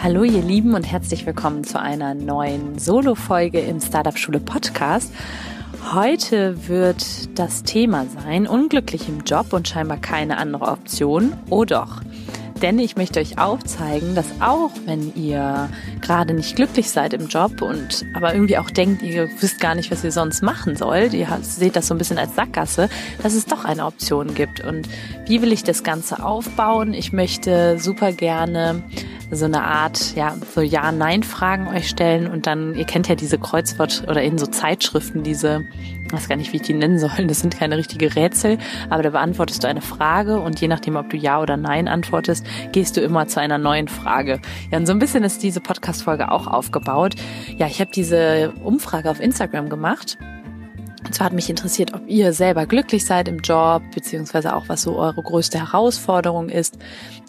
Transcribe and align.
Hallo 0.00 0.22
ihr 0.22 0.42
Lieben 0.42 0.74
und 0.74 0.84
herzlich 0.84 1.26
willkommen 1.26 1.64
zu 1.64 1.80
einer 1.80 2.14
neuen 2.14 2.78
Solo-Folge 2.78 3.58
im 3.58 3.80
Startup 3.80 4.16
Schule 4.16 4.38
Podcast. 4.38 5.12
Heute 5.92 6.68
wird 6.68 7.36
das 7.36 7.64
Thema 7.64 8.06
sein, 8.06 8.46
unglücklich 8.46 9.08
im 9.08 9.24
Job 9.24 9.52
und 9.52 9.66
scheinbar 9.66 9.96
keine 9.96 10.36
andere 10.38 10.66
Option. 10.66 11.32
Oh 11.50 11.64
doch. 11.64 12.00
Denn 12.62 12.78
ich 12.78 12.96
möchte 12.96 13.18
euch 13.18 13.38
aufzeigen, 13.38 14.14
dass 14.14 14.26
auch 14.40 14.70
wenn 14.86 15.12
ihr 15.16 15.68
gerade 16.00 16.32
nicht 16.32 16.54
glücklich 16.54 16.90
seid 16.90 17.12
im 17.12 17.26
Job 17.26 17.60
und 17.60 18.04
aber 18.14 18.34
irgendwie 18.34 18.58
auch 18.58 18.70
denkt, 18.70 19.02
ihr 19.02 19.28
wisst 19.40 19.58
gar 19.58 19.74
nicht, 19.74 19.90
was 19.90 20.04
ihr 20.04 20.12
sonst 20.12 20.44
machen 20.44 20.76
sollt, 20.76 21.12
ihr 21.12 21.26
seht 21.42 21.74
das 21.74 21.88
so 21.88 21.94
ein 21.94 21.98
bisschen 21.98 22.18
als 22.18 22.36
Sackgasse, 22.36 22.88
dass 23.22 23.34
es 23.34 23.46
doch 23.46 23.64
eine 23.64 23.84
Option 23.84 24.34
gibt. 24.34 24.64
Und 24.64 24.88
wie 25.26 25.42
will 25.42 25.52
ich 25.52 25.64
das 25.64 25.82
Ganze 25.82 26.24
aufbauen? 26.24 26.94
Ich 26.94 27.12
möchte 27.12 27.80
super 27.80 28.12
gerne 28.12 28.84
so 29.30 29.44
eine 29.44 29.62
Art, 29.62 30.14
ja, 30.16 30.34
so 30.54 30.60
Ja-Nein-Fragen 30.60 31.68
euch 31.68 31.88
stellen 31.88 32.26
und 32.28 32.46
dann, 32.46 32.74
ihr 32.74 32.84
kennt 32.84 33.08
ja 33.08 33.14
diese 33.14 33.38
Kreuzwort 33.38 34.04
oder 34.08 34.22
in 34.22 34.38
so 34.38 34.46
Zeitschriften 34.46 35.22
diese, 35.22 35.66
ich 36.06 36.12
weiß 36.12 36.28
gar 36.28 36.36
nicht, 36.36 36.52
wie 36.52 36.56
ich 36.56 36.62
die 36.62 36.74
nennen 36.74 36.98
soll, 36.98 37.26
das 37.26 37.40
sind 37.40 37.56
keine 37.56 37.76
richtige 37.76 38.14
Rätsel, 38.14 38.58
aber 38.88 39.02
da 39.02 39.10
beantwortest 39.10 39.62
du 39.62 39.68
eine 39.68 39.82
Frage 39.82 40.40
und 40.40 40.60
je 40.60 40.68
nachdem, 40.68 40.96
ob 40.96 41.10
du 41.10 41.16
Ja 41.16 41.40
oder 41.40 41.56
Nein 41.56 41.88
antwortest, 41.88 42.46
gehst 42.72 42.96
du 42.96 43.00
immer 43.00 43.26
zu 43.26 43.40
einer 43.40 43.58
neuen 43.58 43.88
Frage. 43.88 44.40
Ja, 44.70 44.78
und 44.78 44.86
so 44.86 44.92
ein 44.92 44.98
bisschen 44.98 45.24
ist 45.24 45.42
diese 45.42 45.60
Podcast-Folge 45.60 46.30
auch 46.30 46.46
aufgebaut. 46.46 47.14
Ja, 47.56 47.66
ich 47.66 47.80
habe 47.80 47.90
diese 47.94 48.52
Umfrage 48.62 49.10
auf 49.10 49.20
Instagram 49.20 49.68
gemacht 49.68 50.16
und 51.08 51.14
zwar 51.14 51.24
hat 51.24 51.32
mich 51.32 51.48
interessiert, 51.48 51.94
ob 51.94 52.06
ihr 52.06 52.34
selber 52.34 52.66
glücklich 52.66 53.06
seid 53.06 53.28
im 53.28 53.38
Job, 53.38 53.82
beziehungsweise 53.94 54.54
auch 54.54 54.68
was 54.68 54.82
so 54.82 54.98
eure 54.98 55.22
größte 55.22 55.58
Herausforderung 55.58 56.50
ist. 56.50 56.76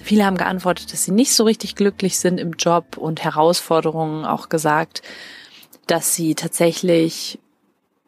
Viele 0.03 0.25
haben 0.25 0.35
geantwortet, 0.35 0.91
dass 0.91 1.05
sie 1.05 1.13
nicht 1.13 1.33
so 1.33 1.45
richtig 1.45 1.75
glücklich 1.75 2.19
sind 2.19 2.41
im 2.41 2.51
Job 2.51 2.97
und 2.97 3.23
Herausforderungen 3.23 4.25
auch 4.25 4.49
gesagt, 4.49 5.01
dass 5.87 6.13
sie 6.13 6.35
tatsächlich 6.35 7.39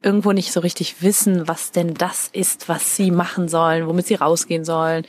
irgendwo 0.01 0.33
nicht 0.33 0.51
so 0.51 0.59
richtig 0.59 1.01
wissen, 1.03 1.47
was 1.47 1.71
denn 1.71 1.93
das 1.93 2.27
ist, 2.27 2.67
was 2.67 2.97
sie 2.97 3.09
machen 3.09 3.47
sollen, 3.47 3.87
womit 3.87 4.07
sie 4.07 4.15
rausgehen 4.15 4.65
sollen, 4.65 5.07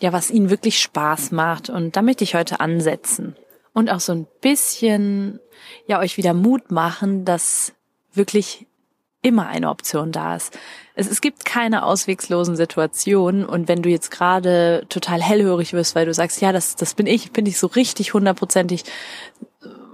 ja, 0.00 0.12
was 0.12 0.28
ihnen 0.28 0.50
wirklich 0.50 0.80
Spaß 0.80 1.30
macht. 1.30 1.70
Und 1.70 1.94
da 1.94 2.02
möchte 2.02 2.24
ich 2.24 2.34
heute 2.34 2.58
ansetzen 2.58 3.36
und 3.72 3.90
auch 3.90 4.00
so 4.00 4.10
ein 4.10 4.26
bisschen, 4.40 5.38
ja, 5.86 6.00
euch 6.00 6.16
wieder 6.16 6.34
Mut 6.34 6.72
machen, 6.72 7.24
dass 7.24 7.74
wirklich 8.12 8.66
immer 9.24 9.48
eine 9.48 9.70
Option 9.70 10.12
da 10.12 10.36
ist. 10.36 10.56
Es, 10.94 11.10
es 11.10 11.20
gibt 11.20 11.44
keine 11.44 11.84
auswegslosen 11.84 12.56
Situationen 12.56 13.44
und 13.46 13.66
wenn 13.68 13.82
du 13.82 13.88
jetzt 13.88 14.10
gerade 14.10 14.84
total 14.90 15.22
hellhörig 15.22 15.72
wirst, 15.72 15.94
weil 15.94 16.06
du 16.06 16.14
sagst, 16.14 16.40
ja, 16.40 16.52
das, 16.52 16.76
das 16.76 16.94
bin 16.94 17.06
ich, 17.06 17.32
bin 17.32 17.46
ich 17.46 17.58
so 17.58 17.66
richtig 17.66 18.14
hundertprozentig 18.14 18.84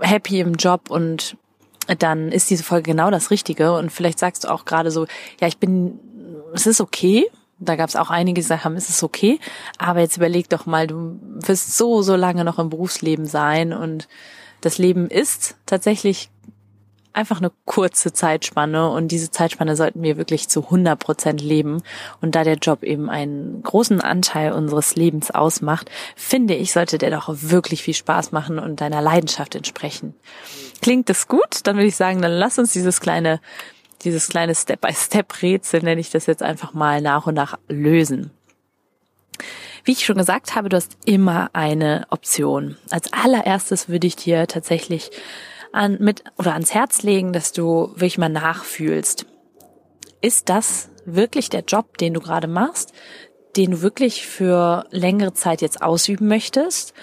happy 0.00 0.40
im 0.40 0.54
Job 0.54 0.90
und 0.90 1.36
dann 1.98 2.32
ist 2.32 2.50
diese 2.50 2.64
Folge 2.64 2.90
genau 2.90 3.10
das 3.10 3.30
Richtige. 3.30 3.72
Und 3.72 3.90
vielleicht 3.90 4.18
sagst 4.18 4.44
du 4.44 4.48
auch 4.48 4.64
gerade 4.64 4.90
so, 4.90 5.06
ja, 5.40 5.46
ich 5.46 5.58
bin, 5.58 5.98
es 6.52 6.66
ist 6.66 6.80
okay, 6.80 7.26
da 7.58 7.76
gab 7.76 7.88
es 7.88 7.96
auch 7.96 8.10
einige, 8.10 8.36
die 8.36 8.42
gesagt 8.42 8.64
haben, 8.64 8.76
es 8.76 8.88
ist 8.88 9.02
okay, 9.02 9.38
aber 9.78 10.00
jetzt 10.00 10.16
überleg 10.16 10.48
doch 10.48 10.66
mal, 10.66 10.86
du 10.86 11.18
wirst 11.20 11.76
so, 11.76 12.02
so 12.02 12.16
lange 12.16 12.44
noch 12.44 12.58
im 12.58 12.70
Berufsleben 12.70 13.26
sein 13.26 13.72
und 13.72 14.08
das 14.60 14.78
Leben 14.78 15.08
ist 15.08 15.56
tatsächlich 15.66 16.30
einfach 17.12 17.38
eine 17.38 17.50
kurze 17.64 18.12
Zeitspanne 18.12 18.90
und 18.90 19.08
diese 19.08 19.30
Zeitspanne 19.30 19.76
sollten 19.76 20.02
wir 20.02 20.16
wirklich 20.16 20.48
zu 20.48 20.64
100 20.64 20.98
Prozent 20.98 21.40
leben. 21.40 21.82
Und 22.20 22.34
da 22.34 22.44
der 22.44 22.56
Job 22.56 22.82
eben 22.82 23.10
einen 23.10 23.62
großen 23.62 24.00
Anteil 24.00 24.52
unseres 24.52 24.96
Lebens 24.96 25.30
ausmacht, 25.30 25.90
finde 26.16 26.54
ich, 26.54 26.72
sollte 26.72 26.98
der 26.98 27.10
doch 27.10 27.28
wirklich 27.28 27.82
viel 27.82 27.94
Spaß 27.94 28.32
machen 28.32 28.58
und 28.58 28.80
deiner 28.80 29.02
Leidenschaft 29.02 29.54
entsprechen. 29.54 30.14
Klingt 30.82 31.08
das 31.08 31.28
gut? 31.28 31.60
Dann 31.64 31.76
würde 31.76 31.88
ich 31.88 31.96
sagen, 31.96 32.22
dann 32.22 32.32
lass 32.32 32.58
uns 32.58 32.72
dieses 32.72 33.00
kleine, 33.00 33.40
dieses 34.02 34.28
kleine 34.28 34.54
Step-by-Step-Rätsel, 34.54 35.82
nenne 35.82 36.00
ich 36.00 36.10
das 36.10 36.26
jetzt 36.26 36.42
einfach 36.42 36.72
mal 36.72 37.00
nach 37.00 37.26
und 37.26 37.34
nach 37.34 37.58
lösen. 37.68 38.30
Wie 39.84 39.92
ich 39.92 40.04
schon 40.04 40.18
gesagt 40.18 40.54
habe, 40.54 40.68
du 40.68 40.76
hast 40.76 40.96
immer 41.04 41.50
eine 41.52 42.06
Option. 42.10 42.76
Als 42.90 43.12
allererstes 43.12 43.88
würde 43.88 44.06
ich 44.06 44.16
dir 44.16 44.46
tatsächlich 44.46 45.10
an, 45.72 45.98
mit 46.00 46.24
oder 46.38 46.52
ans 46.52 46.74
Herz 46.74 47.02
legen, 47.02 47.32
dass 47.32 47.52
du 47.52 47.92
wirklich 47.94 48.18
mal 48.18 48.28
nachfühlst. 48.28 49.26
Ist 50.20 50.48
das 50.48 50.90
wirklich 51.04 51.48
der 51.48 51.62
Job, 51.62 51.98
den 51.98 52.14
du 52.14 52.20
gerade 52.20 52.48
machst, 52.48 52.92
den 53.56 53.72
du 53.72 53.82
wirklich 53.82 54.26
für 54.26 54.86
längere 54.90 55.32
Zeit 55.32 55.62
jetzt 55.62 55.82
ausüben 55.82 56.28
möchtest? 56.28 56.94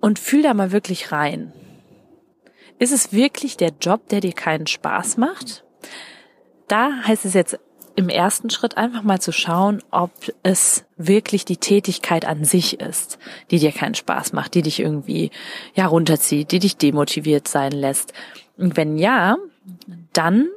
Und 0.00 0.18
fühl 0.18 0.42
da 0.42 0.52
mal 0.52 0.72
wirklich 0.72 1.12
rein. 1.12 1.52
Ist 2.78 2.92
es 2.92 3.12
wirklich 3.12 3.56
der 3.56 3.72
Job, 3.80 4.08
der 4.08 4.20
dir 4.20 4.32
keinen 4.32 4.66
Spaß 4.66 5.16
macht? 5.16 5.64
Da 6.68 7.04
heißt 7.04 7.24
es 7.24 7.34
jetzt 7.34 7.58
im 7.96 8.08
ersten 8.08 8.50
Schritt 8.50 8.76
einfach 8.76 9.02
mal 9.02 9.20
zu 9.20 9.32
schauen, 9.32 9.82
ob 9.90 10.10
es 10.42 10.84
wirklich 10.96 11.44
die 11.44 11.56
Tätigkeit 11.56 12.24
an 12.24 12.44
sich 12.44 12.80
ist, 12.80 13.18
die 13.50 13.58
dir 13.58 13.72
keinen 13.72 13.94
Spaß 13.94 14.32
macht, 14.32 14.54
die 14.54 14.62
dich 14.62 14.80
irgendwie 14.80 15.30
ja 15.74 15.86
runterzieht, 15.86 16.50
die 16.50 16.58
dich 16.58 16.76
demotiviert 16.76 17.46
sein 17.46 17.72
lässt. 17.72 18.12
Und 18.56 18.76
wenn 18.76 18.98
ja, 18.98 19.36
dann 20.12 20.48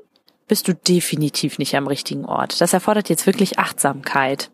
bist 0.48 0.68
du 0.68 0.74
definitiv 0.74 1.60
nicht 1.60 1.76
am 1.76 1.88
richtigen 1.88 2.26
Ort. 2.26 2.60
Das 2.62 2.74
erfordert 2.74 3.10
jetzt 3.10 3.26
wirklich 3.26 3.60
Achtsamkeit. 3.60 4.50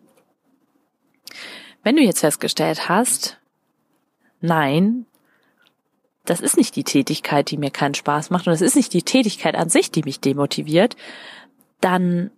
Wenn 1.83 1.95
du 1.95 2.01
jetzt 2.01 2.21
festgestellt 2.21 2.89
hast, 2.89 3.37
nein, 4.41 5.05
das 6.25 6.39
ist 6.39 6.57
nicht 6.57 6.75
die 6.75 6.85
Tätigkeit, 6.85 7.51
die 7.51 7.57
mir 7.57 7.71
keinen 7.71 7.95
Spaß 7.95 8.29
macht 8.29 8.47
und 8.47 8.51
das 8.51 8.61
ist 8.61 8.75
nicht 8.75 8.93
die 8.93 9.03
Tätigkeit 9.03 9.55
an 9.55 9.69
sich, 9.69 9.91
die 9.91 10.03
mich 10.03 10.19
demotiviert, 10.19 10.95
dann 11.81 12.31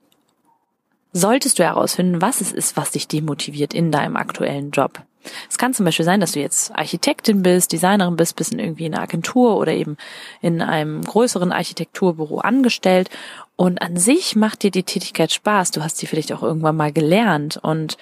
solltest 1.16 1.60
du 1.60 1.64
herausfinden, 1.64 2.22
was 2.22 2.42
es 2.42 2.52
ist, 2.52 2.76
was 2.76 2.92
dich 2.92 3.08
demotiviert 3.08 3.74
in 3.74 3.90
deinem 3.90 4.18
aktuellen 4.18 4.72
Job. 4.72 5.02
Es 5.50 5.58
kann 5.58 5.74
zum 5.74 5.86
Beispiel 5.86 6.06
sein, 6.06 6.20
dass 6.20 6.34
du 6.34 6.42
jetzt 6.42 6.76
Architektin 6.76 7.42
bist, 7.42 7.72
Designerin 7.72 8.18
bist, 8.18 8.36
bist 8.36 8.52
in 8.52 8.60
irgendwie 8.60 8.86
in 8.86 8.94
einer 8.94 9.04
Agentur 9.04 9.56
oder 9.56 9.72
eben 9.72 9.96
in 10.42 10.62
einem 10.62 11.02
größeren 11.02 11.54
Architekturbüro 11.54 12.40
angestellt 12.40 13.10
und 13.56 13.82
an 13.82 13.96
sich 13.96 14.36
macht 14.36 14.64
dir 14.64 14.72
die 14.72 14.84
Tätigkeit 14.84 15.32
Spaß. 15.32 15.72
Du 15.72 15.82
hast 15.82 15.98
sie 15.98 16.06
vielleicht 16.06 16.34
auch 16.34 16.44
irgendwann 16.44 16.76
mal 16.76 16.92
gelernt 16.92 17.58
und 17.64 17.98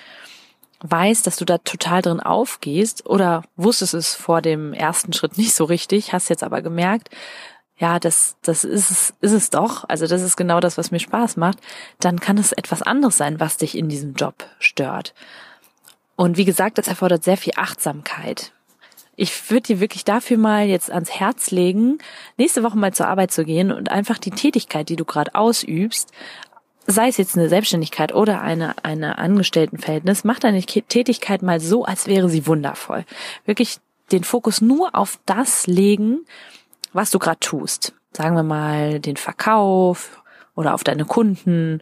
weißt, 0.81 1.25
dass 1.25 1.38
du 1.38 1.45
da 1.45 1.59
total 1.59 2.01
drin 2.01 2.19
aufgehst 2.19 3.06
oder 3.06 3.44
wusstest 3.56 3.94
es 3.94 4.16
vor 4.16 4.41
dem 4.41 4.74
ersten 4.74 5.13
Schritt 5.13 5.38
nicht 5.38 5.53
so 5.53 5.66
richtig, 5.66 6.13
hast 6.13 6.30
jetzt 6.30 6.44
aber 6.44 6.62
gemerkt, 6.63 7.09
ja, 7.78 8.00
das, 8.00 8.38
das 8.44 8.63
ist 8.63 8.91
es, 8.91 9.13
ist 9.22 9.31
es 9.31 9.50
doch, 9.50 9.84
also 9.89 10.07
das 10.07 10.22
ist 10.22 10.38
genau 10.38 10.59
das, 10.59 10.78
was 10.78 10.91
mir 10.91 11.00
Spaß 11.00 11.38
macht, 11.38 11.59
dann 12.00 12.19
kann 12.19 12.38
es 12.38 12.51
etwas 12.51 12.81
anderes 12.81 13.17
sein, 13.17 13.39
was 13.39 13.57
dich 13.57 13.78
in 13.78 13.89
diesem 13.89 14.13
Job 14.13 14.35
stört. 14.59 15.13
Und 16.16 16.38
wie 16.38 16.45
gesagt, 16.45 16.78
das 16.78 16.88
erfordert 16.88 17.23
sehr 17.23 17.38
viel 17.38 17.53
Achtsamkeit. 17.56 18.51
Ich 19.16 19.50
würde 19.50 19.67
dir 19.67 19.79
wirklich 19.79 20.06
dafür 20.06 20.38
mal 20.38 20.65
jetzt 20.65 20.92
ans 20.92 21.12
Herz 21.12 21.51
legen, 21.51 22.00
nächste 22.38 22.63
Woche 22.63 22.77
mal 22.77 22.94
zur 22.94 23.07
Arbeit 23.07 23.31
zu 23.31 23.45
gehen 23.45 23.71
und 23.71 23.92
einfach 23.92 24.18
die 24.18 24.31
Tätigkeit, 24.31 24.89
die 24.89 24.95
du 24.95 25.06
gerade 25.06 25.36
ausübst, 25.36 26.12
sei 26.88 27.07
es 27.07 27.18
jetzt 27.18 27.38
eine 27.38 27.50
Selbstständigkeit 27.50 28.13
oder 28.13 28.42
eine, 28.42 28.75
eine 28.83 29.18
Angestelltenverhältnis, 29.18 30.24
mach 30.24 30.39
deine 30.39 30.62
Tätigkeit 30.62 31.42
mal 31.42 31.59
so, 31.59 31.86
als 31.86 32.07
wäre 32.07 32.30
sie 32.30 32.48
wundervoll. 32.48 33.06
Wirklich 33.45 33.77
den 34.12 34.24
Fokus 34.24 34.62
nur 34.62 34.95
auf 34.95 35.19
das 35.25 35.68
legen, 35.68 36.25
was 36.94 37.12
du 37.12 37.19
gerade 37.19 37.40
tust. 37.40 37.94
Sagen 38.16 38.36
wir 38.36 38.44
mal 38.44 39.00
den 39.00 39.18
Verkauf 39.18 40.24
oder 40.56 40.74
auf 40.74 40.84
deine 40.84 41.06
Kunden 41.06 41.81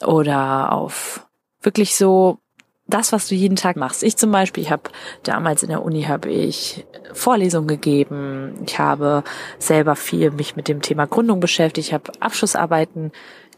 oder 0.00 0.72
auf 0.72 1.26
wirklich 1.62 1.96
so 1.96 2.38
das, 2.86 3.12
was 3.12 3.28
du 3.28 3.34
jeden 3.34 3.56
Tag 3.56 3.76
machst. 3.76 4.02
Ich 4.02 4.16
zum 4.16 4.30
Beispiel, 4.30 4.62
ich 4.62 4.70
habe 4.70 4.90
damals 5.22 5.62
in 5.62 5.70
der 5.70 5.82
Uni 5.82 6.02
habe 6.02 6.30
ich 6.30 6.84
Vorlesungen 7.12 7.66
gegeben. 7.66 8.62
Ich 8.66 8.78
habe 8.78 9.24
selber 9.58 9.96
viel 9.96 10.30
mich 10.30 10.54
mit 10.54 10.68
dem 10.68 10.82
Thema 10.82 11.06
Gründung 11.06 11.40
beschäftigt. 11.40 11.88
Ich 11.88 11.94
habe 11.94 12.12
Abschlussarbeiten 12.20 13.12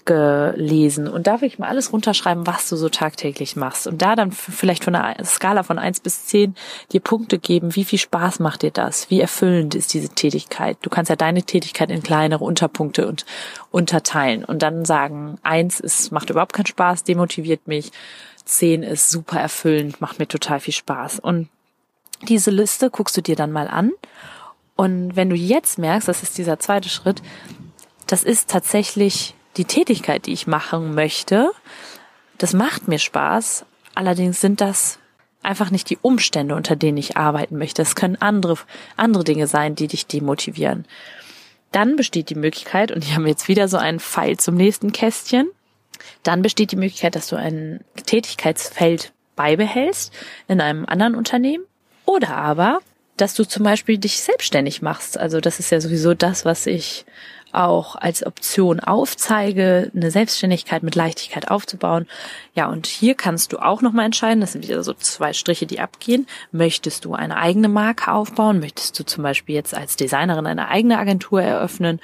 gelesen. 0.06 1.08
Und 1.08 1.26
da 1.26 1.42
ich 1.42 1.58
mal 1.58 1.68
alles 1.68 1.92
runterschreiben, 1.92 2.46
was 2.46 2.68
du 2.68 2.76
so 2.76 2.88
tagtäglich 2.88 3.56
machst? 3.56 3.86
Und 3.86 4.00
da 4.00 4.16
dann 4.16 4.32
vielleicht 4.32 4.84
von 4.84 4.94
einer 4.94 5.22
Skala 5.24 5.62
von 5.62 5.78
eins 5.78 6.00
bis 6.00 6.26
zehn 6.26 6.54
dir 6.92 7.00
Punkte 7.00 7.38
geben, 7.38 7.74
wie 7.76 7.84
viel 7.84 7.98
Spaß 7.98 8.38
macht 8.38 8.62
dir 8.62 8.70
das, 8.70 9.10
wie 9.10 9.20
erfüllend 9.20 9.74
ist 9.74 9.92
diese 9.92 10.08
Tätigkeit. 10.08 10.78
Du 10.80 10.88
kannst 10.88 11.10
ja 11.10 11.16
deine 11.16 11.42
Tätigkeit 11.42 11.90
in 11.90 12.02
kleinere 12.02 12.44
Unterpunkte 12.44 13.06
und 13.06 13.26
unterteilen 13.70 14.44
und 14.44 14.62
dann 14.62 14.84
sagen, 14.84 15.38
eins 15.42 15.80
ist, 15.80 16.12
macht 16.12 16.30
überhaupt 16.30 16.54
keinen 16.54 16.66
Spaß, 16.66 17.04
demotiviert 17.04 17.66
mich, 17.66 17.92
zehn 18.44 18.82
ist 18.82 19.10
super 19.10 19.40
erfüllend, 19.40 20.00
macht 20.00 20.18
mir 20.18 20.28
total 20.28 20.60
viel 20.60 20.74
Spaß. 20.74 21.18
Und 21.18 21.48
diese 22.22 22.50
Liste 22.50 22.90
guckst 22.90 23.16
du 23.16 23.20
dir 23.20 23.36
dann 23.36 23.52
mal 23.52 23.68
an. 23.68 23.92
Und 24.76 25.16
wenn 25.16 25.30
du 25.30 25.36
jetzt 25.36 25.78
merkst, 25.78 26.08
das 26.08 26.22
ist 26.22 26.38
dieser 26.38 26.58
zweite 26.58 26.88
Schritt, 26.88 27.22
das 28.06 28.22
ist 28.22 28.48
tatsächlich 28.48 29.34
die 29.56 29.64
Tätigkeit, 29.64 30.26
die 30.26 30.32
ich 30.32 30.46
machen 30.46 30.94
möchte, 30.94 31.50
das 32.38 32.52
macht 32.52 32.88
mir 32.88 32.98
Spaß. 32.98 33.64
Allerdings 33.94 34.40
sind 34.40 34.60
das 34.60 34.98
einfach 35.42 35.70
nicht 35.70 35.88
die 35.90 35.98
Umstände, 36.02 36.54
unter 36.54 36.76
denen 36.76 36.98
ich 36.98 37.16
arbeiten 37.16 37.56
möchte. 37.56 37.82
Es 37.82 37.94
können 37.94 38.16
andere, 38.16 38.58
andere 38.96 39.24
Dinge 39.24 39.46
sein, 39.46 39.74
die 39.74 39.86
dich 39.86 40.06
demotivieren. 40.06 40.86
Dann 41.72 41.96
besteht 41.96 42.30
die 42.30 42.34
Möglichkeit, 42.34 42.92
und 42.92 43.04
haben 43.14 43.24
wir 43.24 43.30
jetzt 43.30 43.48
wieder 43.48 43.68
so 43.68 43.76
einen 43.76 44.00
Pfeil 44.00 44.36
zum 44.36 44.56
nächsten 44.56 44.92
Kästchen, 44.92 45.48
dann 46.22 46.42
besteht 46.42 46.72
die 46.72 46.76
Möglichkeit, 46.76 47.14
dass 47.14 47.28
du 47.28 47.36
ein 47.36 47.80
Tätigkeitsfeld 48.04 49.12
beibehältst 49.34 50.12
in 50.48 50.60
einem 50.60 50.86
anderen 50.86 51.14
Unternehmen 51.14 51.64
oder 52.04 52.36
aber, 52.36 52.80
dass 53.16 53.34
du 53.34 53.44
zum 53.44 53.64
Beispiel 53.64 53.98
dich 53.98 54.20
selbstständig 54.20 54.82
machst. 54.82 55.18
Also 55.18 55.40
das 55.40 55.58
ist 55.58 55.70
ja 55.70 55.80
sowieso 55.80 56.14
das, 56.14 56.44
was 56.44 56.66
ich 56.66 57.06
auch 57.52 57.96
als 57.96 58.24
Option 58.26 58.80
aufzeige, 58.80 59.90
eine 59.94 60.10
Selbstständigkeit 60.10 60.82
mit 60.82 60.94
Leichtigkeit 60.94 61.50
aufzubauen. 61.50 62.06
Ja, 62.54 62.68
und 62.68 62.86
hier 62.86 63.14
kannst 63.14 63.52
du 63.52 63.58
auch 63.58 63.82
nochmal 63.82 64.04
entscheiden, 64.04 64.40
das 64.40 64.52
sind 64.52 64.68
wieder 64.68 64.82
so 64.82 64.92
zwei 64.92 65.32
Striche, 65.32 65.66
die 65.66 65.80
abgehen. 65.80 66.26
Möchtest 66.52 67.04
du 67.04 67.14
eine 67.14 67.36
eigene 67.36 67.68
Marke 67.68 68.12
aufbauen? 68.12 68.60
Möchtest 68.60 68.98
du 68.98 69.04
zum 69.04 69.22
Beispiel 69.22 69.54
jetzt 69.54 69.74
als 69.74 69.96
Designerin 69.96 70.46
eine 70.46 70.68
eigene 70.68 70.98
Agentur 70.98 71.40
eröffnen? 71.40 72.00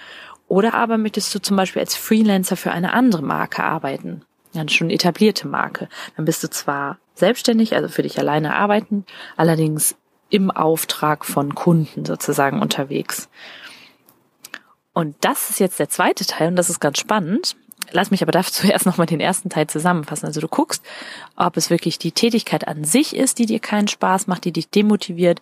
Oder 0.49 0.75
aber 0.75 0.97
möchtest 0.97 1.35
du 1.35 1.39
zum 1.41 1.57
Beispiel 1.57 1.81
als 1.81 1.97
Freelancer 1.97 2.57
für 2.57 2.73
eine 2.73 2.93
andere 2.95 3.23
Marke 3.23 3.63
arbeiten? 3.63 4.23
Eine 4.55 4.69
schon 4.69 4.91
etablierte 4.91 5.49
Marke. 5.49 5.89
Dann 6.17 6.25
bist 6.25 6.43
du 6.45 6.51
zwar 6.51 6.99
selbstständig, 7.15 7.75
also 7.75 7.89
für 7.89 8.03
dich 8.03 8.19
alleine 8.19 8.55
arbeiten, 8.55 9.05
allerdings 9.37 9.97
im 10.33 10.51
Auftrag 10.51 11.27
von 11.27 11.55
Kunden 11.55 12.07
sozusagen 12.07 12.63
unterwegs. 12.63 13.29
Und 14.95 15.15
das 15.21 15.51
ist 15.51 15.61
jetzt 15.61 15.79
der 15.79 15.91
zweite 15.91 16.25
Teil 16.25 16.49
und 16.49 16.57
das 16.57 16.71
ist 16.71 16.81
ganz 16.81 16.99
spannend. 16.99 17.55
Lass 17.91 18.11
mich 18.11 18.23
aber 18.23 18.33
dafür 18.33 18.53
zuerst 18.53 18.87
nochmal 18.87 19.07
den 19.07 19.21
ersten 19.21 19.51
Teil 19.51 19.67
zusammenfassen. 19.67 20.25
Also 20.25 20.41
du 20.41 20.49
guckst, 20.49 20.83
ob 21.37 21.59
es 21.59 21.69
wirklich 21.69 21.99
die 21.99 22.13
Tätigkeit 22.13 22.67
an 22.67 22.85
sich 22.85 23.15
ist, 23.15 23.39
die 23.39 23.47
dir 23.47 23.61
keinen 23.61 23.89
Spaß 23.89 24.27
macht, 24.27 24.47
die 24.47 24.53
dich 24.53 24.71
demotiviert. 24.71 25.41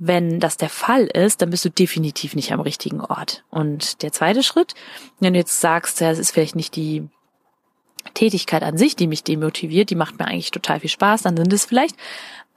Wenn 0.00 0.40
das 0.40 0.56
der 0.56 0.68
Fall 0.68 1.04
ist, 1.06 1.40
dann 1.40 1.50
bist 1.50 1.64
du 1.64 1.70
definitiv 1.70 2.34
nicht 2.34 2.52
am 2.52 2.60
richtigen 2.60 3.00
Ort. 3.00 3.44
Und 3.50 4.02
der 4.02 4.10
zweite 4.10 4.42
Schritt, 4.42 4.74
wenn 5.20 5.32
du 5.32 5.38
jetzt 5.38 5.60
sagst, 5.60 6.00
ja, 6.00 6.10
es 6.10 6.18
ist 6.18 6.32
vielleicht 6.32 6.56
nicht 6.56 6.74
die 6.74 7.08
Tätigkeit 8.14 8.64
an 8.64 8.78
sich, 8.78 8.96
die 8.96 9.06
mich 9.06 9.22
demotiviert, 9.22 9.90
die 9.90 9.96
macht 9.96 10.18
mir 10.18 10.26
eigentlich 10.26 10.50
total 10.50 10.80
viel 10.80 10.90
Spaß, 10.90 11.22
dann 11.22 11.36
sind 11.36 11.52
es 11.52 11.66
vielleicht 11.66 11.96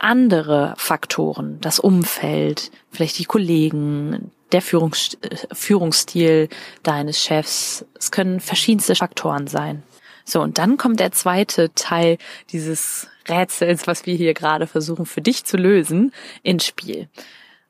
andere 0.01 0.73
Faktoren, 0.77 1.59
das 1.61 1.79
Umfeld, 1.79 2.71
vielleicht 2.91 3.19
die 3.19 3.25
Kollegen, 3.25 4.31
der 4.51 4.61
Führungs 4.61 5.17
Führungsstil 5.53 6.49
deines 6.83 7.21
Chefs. 7.21 7.85
Es 7.97 8.11
können 8.11 8.39
verschiedenste 8.39 8.95
Faktoren 8.95 9.47
sein. 9.47 9.83
So, 10.25 10.41
und 10.41 10.57
dann 10.57 10.77
kommt 10.77 10.99
der 10.99 11.11
zweite 11.11 11.73
Teil 11.73 12.17
dieses 12.51 13.07
Rätsels, 13.27 13.87
was 13.87 14.05
wir 14.05 14.15
hier 14.15 14.33
gerade 14.33 14.67
versuchen 14.67 15.05
für 15.05 15.21
dich 15.21 15.45
zu 15.45 15.57
lösen, 15.57 16.13
ins 16.43 16.65
Spiel. 16.65 17.07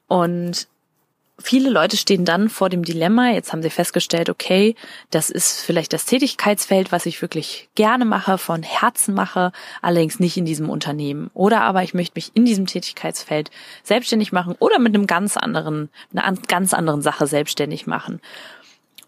Und 0.07 0.67
viele 1.41 1.69
Leute 1.69 1.97
stehen 1.97 2.25
dann 2.25 2.49
vor 2.49 2.69
dem 2.69 2.83
Dilemma, 2.83 3.31
jetzt 3.31 3.51
haben 3.51 3.61
sie 3.61 3.69
festgestellt, 3.69 4.29
okay, 4.29 4.75
das 5.09 5.29
ist 5.29 5.61
vielleicht 5.61 5.93
das 5.93 6.05
Tätigkeitsfeld, 6.05 6.91
was 6.91 7.05
ich 7.05 7.21
wirklich 7.21 7.69
gerne 7.75 8.05
mache, 8.05 8.37
von 8.37 8.63
Herzen 8.63 9.13
mache, 9.13 9.51
allerdings 9.81 10.19
nicht 10.19 10.37
in 10.37 10.45
diesem 10.45 10.69
Unternehmen. 10.69 11.29
Oder 11.33 11.61
aber 11.61 11.83
ich 11.83 11.93
möchte 11.93 12.13
mich 12.15 12.31
in 12.33 12.45
diesem 12.45 12.65
Tätigkeitsfeld 12.65 13.51
selbstständig 13.83 14.31
machen 14.31 14.55
oder 14.59 14.79
mit 14.79 14.95
einem 14.95 15.07
ganz 15.07 15.37
anderen, 15.37 15.89
einer 16.13 16.37
ganz 16.47 16.73
anderen 16.73 17.01
Sache 17.01 17.27
selbstständig 17.27 17.87
machen. 17.87 18.21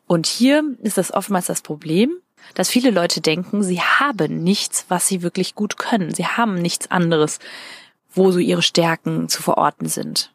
Und 0.07 0.27
hier 0.27 0.63
ist 0.81 0.97
das 0.97 1.13
oftmals 1.13 1.45
das 1.45 1.61
Problem, 1.61 2.17
dass 2.55 2.69
viele 2.69 2.91
Leute 2.91 3.21
denken, 3.21 3.63
sie 3.63 3.79
haben 3.81 4.43
nichts, 4.43 4.85
was 4.89 5.07
sie 5.07 5.21
wirklich 5.21 5.55
gut 5.55 5.77
können. 5.77 6.13
Sie 6.13 6.25
haben 6.25 6.55
nichts 6.55 6.91
anderes, 6.91 7.39
wo 8.11 8.31
so 8.31 8.39
ihre 8.39 8.61
Stärken 8.61 9.29
zu 9.29 9.41
verorten 9.41 9.87
sind 9.87 10.32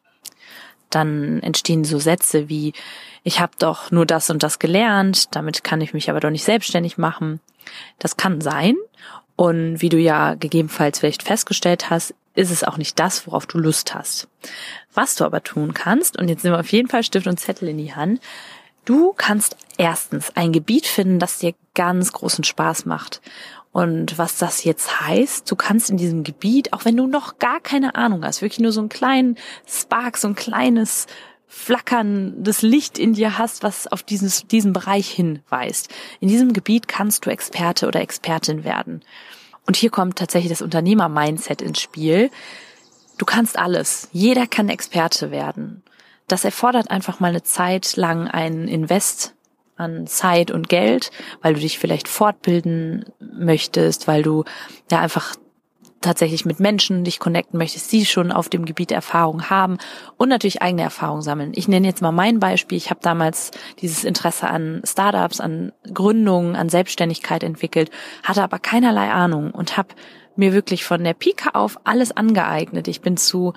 dann 0.89 1.41
entstehen 1.41 1.83
so 1.83 1.99
Sätze 1.99 2.49
wie, 2.49 2.73
ich 3.23 3.39
habe 3.39 3.53
doch 3.59 3.91
nur 3.91 4.05
das 4.05 4.29
und 4.29 4.43
das 4.43 4.59
gelernt, 4.59 5.35
damit 5.35 5.63
kann 5.63 5.81
ich 5.81 5.93
mich 5.93 6.09
aber 6.09 6.19
doch 6.19 6.29
nicht 6.29 6.43
selbstständig 6.43 6.97
machen. 6.97 7.39
Das 7.99 8.17
kann 8.17 8.41
sein. 8.41 8.75
Und 9.35 9.81
wie 9.81 9.89
du 9.89 9.97
ja 9.97 10.35
gegebenenfalls 10.35 10.99
vielleicht 10.99 11.23
festgestellt 11.23 11.89
hast, 11.89 12.13
ist 12.35 12.51
es 12.51 12.63
auch 12.63 12.77
nicht 12.77 12.99
das, 12.99 13.25
worauf 13.27 13.45
du 13.45 13.57
Lust 13.57 13.93
hast. 13.95 14.27
Was 14.93 15.15
du 15.15 15.25
aber 15.25 15.43
tun 15.43 15.73
kannst, 15.73 16.17
und 16.17 16.27
jetzt 16.27 16.43
nehmen 16.43 16.55
wir 16.55 16.59
auf 16.59 16.71
jeden 16.71 16.89
Fall 16.89 17.03
Stift 17.03 17.27
und 17.27 17.39
Zettel 17.39 17.69
in 17.69 17.77
die 17.77 17.93
Hand, 17.93 18.21
du 18.85 19.13
kannst 19.13 19.55
erstens 19.77 20.35
ein 20.35 20.51
Gebiet 20.51 20.85
finden, 20.85 21.19
das 21.19 21.39
dir 21.39 21.53
ganz 21.73 22.11
großen 22.11 22.43
Spaß 22.43 22.85
macht. 22.85 23.21
Und 23.71 24.17
was 24.17 24.37
das 24.37 24.63
jetzt 24.63 25.01
heißt, 25.01 25.49
du 25.49 25.55
kannst 25.55 25.89
in 25.89 25.97
diesem 25.97 26.23
Gebiet, 26.23 26.73
auch 26.73 26.85
wenn 26.85 26.97
du 26.97 27.05
noch 27.05 27.37
gar 27.37 27.59
keine 27.59 27.95
Ahnung 27.95 28.23
hast, 28.23 28.41
wirklich 28.41 28.59
nur 28.59 28.71
so 28.71 28.79
einen 28.79 28.89
kleinen 28.89 29.37
Spark, 29.67 30.17
so 30.17 30.27
ein 30.27 30.35
kleines 30.35 31.05
Flackern 31.47 32.43
des 32.43 32.61
Licht 32.61 32.97
in 32.97 33.13
dir 33.13 33.37
hast, 33.37 33.63
was 33.63 33.87
auf 33.87 34.03
dieses, 34.03 34.47
diesen 34.47 34.73
Bereich 34.73 35.09
hinweist. 35.09 35.89
In 36.19 36.29
diesem 36.29 36.53
Gebiet 36.53 36.87
kannst 36.87 37.25
du 37.25 37.29
Experte 37.29 37.87
oder 37.87 38.01
Expertin 38.01 38.63
werden. 38.63 39.01
Und 39.65 39.75
hier 39.75 39.89
kommt 39.89 40.17
tatsächlich 40.17 40.51
das 40.51 40.61
Unternehmer-Mindset 40.61 41.61
ins 41.61 41.79
Spiel. 41.79 42.31
Du 43.17 43.25
kannst 43.25 43.57
alles. 43.57 44.09
Jeder 44.11 44.47
kann 44.47 44.69
Experte 44.69 45.31
werden. 45.31 45.83
Das 46.27 46.45
erfordert 46.45 46.91
einfach 46.91 47.19
mal 47.19 47.29
eine 47.29 47.43
Zeit 47.43 47.95
lang 47.95 48.27
einen 48.27 48.67
Invest 48.67 49.33
an 49.79 50.07
Zeit 50.07 50.51
und 50.51 50.69
Geld, 50.69 51.11
weil 51.41 51.53
du 51.53 51.59
dich 51.59 51.79
vielleicht 51.79 52.07
fortbilden 52.07 53.05
möchtest, 53.19 54.07
weil 54.07 54.23
du 54.23 54.43
ja 54.91 54.99
einfach 54.99 55.35
tatsächlich 56.01 56.45
mit 56.45 56.59
Menschen 56.59 57.03
dich 57.03 57.19
connecten 57.19 57.57
möchtest, 57.57 57.91
die 57.91 58.05
schon 58.05 58.31
auf 58.31 58.49
dem 58.49 58.65
Gebiet 58.65 58.91
Erfahrung 58.91 59.49
haben 59.49 59.77
und 60.17 60.29
natürlich 60.29 60.61
eigene 60.61 60.83
Erfahrung 60.83 61.21
sammeln. 61.21 61.51
Ich 61.55 61.67
nenne 61.67 61.87
jetzt 61.87 62.01
mal 62.01 62.11
mein 62.11 62.39
Beispiel. 62.39 62.77
Ich 62.77 62.89
habe 62.89 63.01
damals 63.03 63.51
dieses 63.79 64.03
Interesse 64.03 64.47
an 64.47 64.81
Startups, 64.85 65.41
an 65.41 65.73
Gründungen, 65.93 66.55
an 66.55 66.69
Selbstständigkeit 66.69 67.43
entwickelt, 67.43 67.91
hatte 68.23 68.43
aber 68.43 68.59
keinerlei 68.59 69.11
Ahnung 69.11 69.51
und 69.51 69.77
habe 69.77 69.89
mir 70.35 70.53
wirklich 70.53 70.85
von 70.85 71.03
der 71.03 71.13
Pike 71.13 71.53
auf 71.53 71.77
alles 71.83 72.15
angeeignet. 72.15 72.87
Ich 72.87 73.01
bin 73.01 73.17
zu 73.17 73.53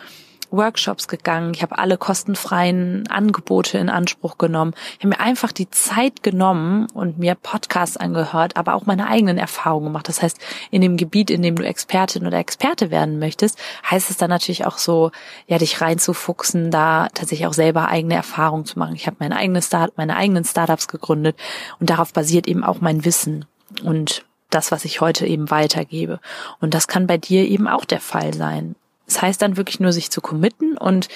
Workshops 0.53 1.09
gegangen, 1.09 1.53
ich 1.55 1.63
habe 1.63 1.79
alle 1.79 1.97
kostenfreien 1.97 3.09
Angebote 3.09 3.79
in 3.79 3.89
Anspruch 3.89 4.39
genommen. 4.39 4.75
Ich 4.99 5.05
habe 5.05 5.09
mir 5.09 5.21
einfach 5.21 5.51
die 5.51 5.71
Zeit 5.71 6.23
genommen 6.23 6.87
und 6.95 7.19
mir 7.19 7.35
Podcasts 7.35 7.97
angehört, 7.97 8.57
aber 8.57 8.75
auch 8.75 8.87
meine 8.87 9.09
eigenen 9.09 9.39
Erfahrungen 9.39 9.87
gemacht. 9.87 10.09
Das 10.09 10.23
heißt, 10.23 10.39
in 10.71 10.83
dem 10.83 10.97
Gebiet, 10.97 11.31
in 11.31 11.43
dem 11.43 11.57
du 11.57 11.65
Expertin 11.65 12.27
oder 12.27 12.39
Experte 12.39 12.91
werden 12.91 13.19
möchtest, 13.19 13.59
heißt 13.91 14.11
es 14.11 14.17
dann 14.17 14.31
natürlich 14.31 14.67
auch 14.67 14.79
so, 14.79 15.11
ja, 15.47 15.59
dich 15.59 15.81
reinzufuchsen, 15.81 16.71
da 16.71 17.09
tatsächlich 17.15 17.47
auch 17.47 17.55
selber 17.55 17.89
eigene 17.89 18.15
Erfahrungen 18.15 18.65
zu 18.65 18.79
machen. 18.79 18.95
Ich 18.95 19.07
habe 19.07 19.17
meine 19.21 19.37
eigene 19.37 19.63
Start, 19.63 19.97
meine 19.97 20.17
eigenen 20.17 20.45
Startups 20.45 20.89
gegründet 20.89 21.37
und 21.81 21.91
darauf 21.91 22.13
basiert 22.13 22.47
eben 22.47 22.63
auch 22.63 22.81
mein 22.81 23.05
Wissen 23.05 23.47
und 23.83 24.25
das, 24.51 24.71
was 24.71 24.85
ich 24.85 25.01
heute 25.01 25.27
eben 25.27 25.51
weitergebe. 25.51 26.21
Und 26.61 26.75
das 26.75 26.87
kann 26.87 27.07
bei 27.07 27.19
dir 27.19 27.49
eben 27.49 27.69
auch 27.69 27.85
der 27.85 28.01
Fall 28.01 28.35
sein. 28.35 28.77
Das 29.07 29.21
heißt 29.21 29.43
dann 29.43 29.57
wirklich 29.57 29.81
nur, 29.81 29.93
sich 29.93 30.11
zu 30.11 30.21
committen 30.21 30.77
und 30.77 31.09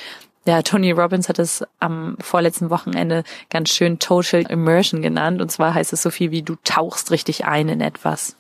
ja, 0.46 0.62
Tony 0.62 0.92
Robbins 0.92 1.28
hat 1.28 1.40
es 1.40 1.64
am 1.80 2.16
vorletzten 2.20 2.70
Wochenende 2.70 3.24
ganz 3.50 3.70
schön 3.70 3.98
Total 3.98 4.42
Immersion 4.42 5.02
genannt. 5.02 5.40
Und 5.40 5.50
zwar 5.50 5.74
heißt 5.74 5.92
es 5.92 6.02
so 6.02 6.10
viel 6.10 6.30
wie 6.30 6.42
du 6.42 6.54
tauchst 6.62 7.10
richtig 7.10 7.46
ein 7.46 7.68
in 7.68 7.80
etwas. 7.80 8.36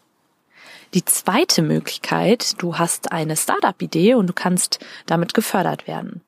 Die 0.94 1.04
zweite 1.04 1.62
Möglichkeit, 1.62 2.62
du 2.62 2.78
hast 2.78 3.10
eine 3.10 3.36
Startup-Idee 3.36 4.14
und 4.14 4.28
du 4.28 4.32
kannst 4.32 4.78
damit 5.06 5.34
gefördert 5.34 5.88
werden 5.88 6.22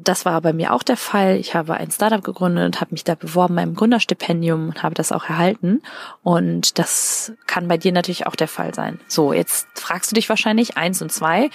das 0.00 0.24
war 0.24 0.40
bei 0.40 0.52
mir 0.52 0.72
auch 0.72 0.82
der 0.82 0.96
Fall. 0.96 1.36
Ich 1.36 1.54
habe 1.54 1.74
ein 1.74 1.90
Startup 1.90 2.22
gegründet 2.22 2.64
und 2.64 2.80
habe 2.80 2.92
mich 2.92 3.02
da 3.02 3.14
beworben 3.16 3.56
beim 3.56 3.74
Gründerstipendium 3.74 4.68
und 4.68 4.82
habe 4.82 4.94
das 4.94 5.10
auch 5.10 5.28
erhalten. 5.28 5.82
Und 6.22 6.78
das 6.78 7.32
kann 7.46 7.66
bei 7.66 7.76
dir 7.78 7.92
natürlich 7.92 8.26
auch 8.26 8.36
der 8.36 8.48
Fall 8.48 8.74
sein. 8.74 9.00
So, 9.08 9.32
jetzt 9.32 9.66
fragst 9.74 10.10
du 10.10 10.14
dich 10.14 10.28
wahrscheinlich 10.28 10.76
eins 10.76 11.02
und 11.02 11.10
zwei, 11.10 11.50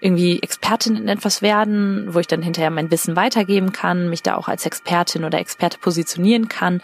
irgendwie 0.00 0.42
Expertin 0.42 0.96
in 0.96 1.08
etwas 1.08 1.40
werden, 1.40 2.12
wo 2.12 2.18
ich 2.18 2.26
dann 2.26 2.42
hinterher 2.42 2.70
mein 2.70 2.90
Wissen 2.90 3.14
weitergeben 3.14 3.72
kann, 3.72 4.10
mich 4.10 4.22
da 4.22 4.34
auch 4.36 4.48
als 4.48 4.66
Expertin 4.66 5.24
oder 5.24 5.38
Experte 5.38 5.78
positionieren 5.78 6.48
kann. 6.48 6.82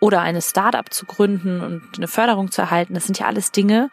oder 0.00 0.20
eine 0.20 0.40
Startup 0.40 0.92
zu 0.92 1.06
gründen 1.06 1.60
und 1.60 1.82
eine 1.96 2.06
Förderung 2.06 2.52
zu 2.52 2.62
erhalten, 2.62 2.94
das 2.94 3.06
sind 3.06 3.18
ja 3.18 3.26
alles 3.26 3.50
Dinge 3.50 3.90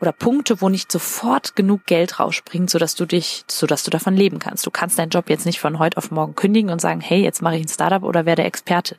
oder 0.00 0.12
Punkte, 0.12 0.60
wo 0.60 0.68
nicht 0.68 0.92
sofort 0.92 1.56
genug 1.56 1.86
Geld 1.86 2.20
rausspringt, 2.20 2.70
sodass 2.70 2.94
du 2.94 3.04
dich, 3.04 3.44
sodass 3.48 3.82
du 3.82 3.90
davon 3.90 4.14
leben 4.14 4.38
kannst. 4.38 4.64
Du 4.64 4.70
kannst 4.70 4.98
deinen 4.98 5.10
Job 5.10 5.28
jetzt 5.28 5.46
nicht 5.46 5.60
von 5.60 5.78
heute 5.78 5.96
auf 5.96 6.10
morgen 6.10 6.34
kündigen 6.34 6.70
und 6.70 6.80
sagen, 6.80 7.00
hey, 7.00 7.20
jetzt 7.20 7.42
mache 7.42 7.56
ich 7.56 7.64
ein 7.64 7.68
Startup 7.68 8.02
oder 8.02 8.24
werde 8.24 8.44
Experte. 8.44 8.96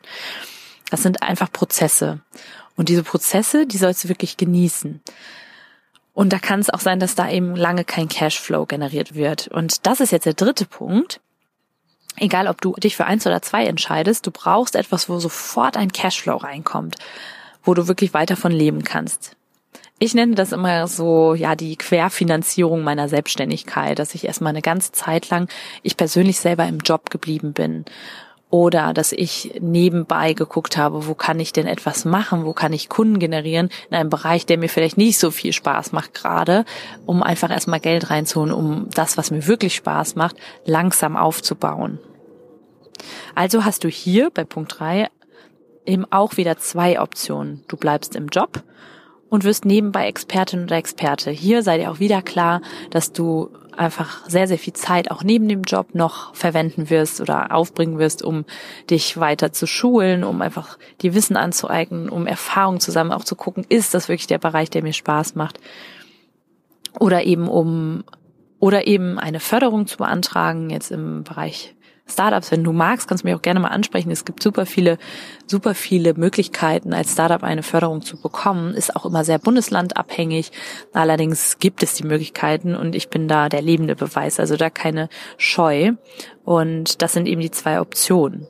Das 0.90 1.04
sind 1.04 1.22
einfach 1.24 1.52
Prozesse. 1.52 2.20
Und 2.76 2.90
diese 2.90 3.04
Prozesse, 3.04 3.66
die 3.66 3.78
sollst 3.78 4.04
du 4.04 4.10
wirklich 4.10 4.38
genießen. 4.38 5.02
Und 6.14 6.34
da 6.34 6.40
kann 6.40 6.60
es 6.60 6.70
auch 6.70 6.82
sein, 6.82 7.00
dass 7.00 7.16
da 7.16 7.30
eben 7.30 7.56
lange 7.56 7.86
kein 7.86 8.10
Cashflow 8.10 8.66
generiert 8.66 9.16
wird. 9.16 9.48
Und 9.48 9.86
das 9.86 10.02
ist 10.02 10.12
jetzt 10.12 10.26
der 10.26 10.34
dritte 10.34 10.66
Punkt. 10.66 11.22
Egal, 12.18 12.48
ob 12.48 12.60
du 12.60 12.74
dich 12.74 12.98
für 12.98 13.06
eins 13.06 13.26
oder 13.26 13.42
zwei 13.42 13.66
entscheidest, 13.66 14.28
du 14.28 14.32
brauchst 14.32 14.76
etwas, 14.76 15.08
wo 15.08 15.20
sofort 15.20 15.78
ein 15.78 15.94
Cashflow 15.94 16.36
reinkommt, 16.36 16.98
wo 17.64 17.74
du 17.74 17.88
wirklich 17.88 18.14
weiter 18.14 18.36
von 18.36 18.52
leben 18.52 18.84
kannst. 18.84 19.38
Ich 20.02 20.14
nenne 20.14 20.36
das 20.36 20.54
immer 20.54 20.88
so, 20.88 21.34
ja, 21.34 21.56
die 21.56 21.76
Querfinanzierung 21.76 22.84
meiner 22.84 23.10
Selbstständigkeit, 23.10 24.00
dass 24.00 24.16
ich 24.16 24.26
erstmal 24.26 24.52
eine 24.52 24.62
ganze 24.62 24.94
Zeit 24.94 25.30
lang 25.30 25.50
ich 25.84 25.98
persönlich 25.98 26.40
selber 26.40 26.66
im 26.68 26.80
Job 26.80 27.10
geblieben 27.10 27.52
bin 27.52 27.84
oder 28.50 28.94
dass 28.94 29.12
ich 29.12 29.60
nebenbei 29.60 30.32
geguckt 30.34 30.78
habe, 30.78 31.06
wo 31.06 31.16
kann 31.16 31.40
ich 31.42 31.52
denn 31.52 31.68
etwas 31.68 32.06
machen, 32.06 32.46
wo 32.46 32.54
kann 32.54 32.72
ich 32.72 32.88
Kunden 32.88 33.20
generieren 33.20 33.70
in 33.90 33.98
einem 33.98 34.10
Bereich, 34.10 34.46
der 34.46 34.58
mir 34.58 34.70
vielleicht 34.70 34.98
nicht 34.98 35.20
so 35.20 35.32
viel 35.32 35.52
Spaß 35.52 35.92
macht 35.92 36.14
gerade, 36.14 36.64
um 37.06 37.22
einfach 37.22 37.52
erstmal 37.52 37.82
Geld 37.82 38.10
reinzuholen, 38.10 38.54
um 38.54 38.90
das, 38.92 39.18
was 39.18 39.32
mir 39.32 39.48
wirklich 39.48 39.76
Spaß 39.76 40.16
macht, 40.16 40.38
langsam 40.64 41.18
aufzubauen. 41.18 42.00
Also 43.36 43.66
hast 43.66 43.84
du 43.84 43.90
hier 43.90 44.30
bei 44.30 44.46
Punkt 44.46 44.80
drei 44.80 45.10
eben 45.86 46.06
auch 46.10 46.38
wieder 46.38 46.58
zwei 46.58 47.02
Optionen. 47.02 47.66
Du 47.68 47.76
bleibst 47.76 48.16
im 48.16 48.28
Job 48.28 48.64
und 49.30 49.44
wirst 49.44 49.66
nebenbei 49.66 50.08
Expertin 50.08 50.64
oder 50.64 50.78
Experte. 50.78 51.32
Hier 51.32 51.64
sei 51.64 51.78
dir 51.78 51.92
auch 51.92 52.00
wieder 52.00 52.22
klar, 52.22 52.62
dass 52.90 53.14
du 53.14 53.50
einfach 53.78 54.28
sehr, 54.28 54.48
sehr 54.48 54.58
viel 54.58 54.74
Zeit 54.74 55.10
auch 55.10 55.24
neben 55.24 55.48
dem 55.48 55.64
Job 55.64 55.96
noch 55.96 56.36
verwenden 56.36 56.90
wirst 56.90 57.22
oder 57.22 57.56
aufbringen 57.56 57.98
wirst, 57.98 58.22
um 58.24 58.46
dich 58.90 59.18
weiter 59.18 59.54
zu 59.54 59.68
schulen, 59.68 60.24
um 60.24 60.42
einfach 60.42 60.78
die 61.02 61.14
Wissen 61.14 61.38
anzueignen, 61.38 62.10
um 62.10 62.28
Erfahrung 62.28 62.80
zusammen 62.80 63.12
auch 63.12 63.24
zu 63.24 63.36
gucken, 63.36 63.66
ist 63.70 63.94
das 63.94 64.10
wirklich 64.10 64.28
der 64.28 64.38
Bereich, 64.38 64.70
der 64.70 64.84
mir 64.84 64.94
Spaß 64.94 65.36
macht? 65.36 65.60
Oder 67.00 67.24
eben 67.24 67.48
um, 67.48 68.04
oder 68.60 68.86
eben 68.88 69.18
eine 69.18 69.40
Förderung 69.40 69.88
zu 69.88 69.98
beantragen, 69.98 70.70
jetzt 70.70 70.92
im 70.92 71.24
Bereich 71.24 71.76
Startups, 72.10 72.52
wenn 72.52 72.64
du 72.64 72.74
magst, 72.74 73.08
kannst 73.08 73.24
du 73.24 73.28
mich 73.28 73.36
auch 73.36 73.42
gerne 73.42 73.60
mal 73.60 73.70
ansprechen. 73.70 74.12
Es 74.12 74.26
gibt 74.26 74.42
super 74.42 74.66
viele, 74.66 74.98
super 75.48 75.76
viele 75.76 76.14
Möglichkeiten, 76.14 76.94
als 76.94 77.14
Startup 77.14 77.44
eine 77.44 77.64
Förderung 77.64 78.02
zu 78.02 78.22
bekommen. 78.22 78.74
Ist 78.74 78.96
auch 78.96 79.06
immer 79.06 79.24
sehr 79.24 79.40
bundeslandabhängig. 79.40 80.52
Allerdings 80.94 81.60
gibt 81.60 81.84
es 81.84 81.94
die 81.94 82.04
Möglichkeiten 82.04 82.76
und 82.76 82.96
ich 82.96 83.10
bin 83.10 83.28
da 83.28 83.50
der 83.50 83.62
lebende 83.62 83.96
Beweis. 83.96 84.40
Also 84.40 84.58
da 84.58 84.70
keine 84.70 85.10
Scheu. 85.38 85.94
Und 86.44 87.02
das 87.02 87.14
sind 87.14 87.28
eben 87.28 87.42
die 87.42 87.52
zwei 87.52 87.80
Optionen. 87.80 88.48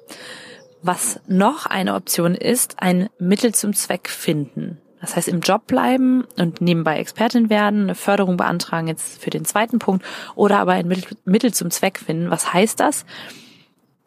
Was 0.82 1.20
noch 1.28 1.66
eine 1.66 1.96
Option 1.96 2.36
ist, 2.36 2.78
ein 2.80 3.10
Mittel 3.20 3.54
zum 3.54 3.74
Zweck 3.74 4.10
finden. 4.10 4.80
Das 5.02 5.16
heißt, 5.16 5.28
im 5.30 5.40
Job 5.40 5.68
bleiben 5.68 6.26
und 6.38 6.62
nebenbei 6.62 7.00
Expertin 7.00 7.50
werden, 7.50 7.84
eine 7.84 7.96
Förderung 7.96 8.38
beantragen 8.38 8.88
jetzt 8.88 9.22
für 9.22 9.30
den 9.30 9.46
zweiten 9.46 9.80
Punkt 9.80 10.06
oder 10.36 10.60
aber 10.60 10.74
ein 10.74 10.88
Mittel 11.26 11.54
zum 11.54 11.72
Zweck 11.72 12.00
finden. 12.00 12.30
Was 12.30 12.54
heißt 12.54 12.80
das? 12.80 13.06